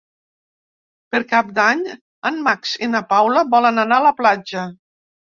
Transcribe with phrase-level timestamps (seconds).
[1.15, 1.83] Per Cap d'Any
[2.29, 4.65] en Max i na Paula volen anar a la platja.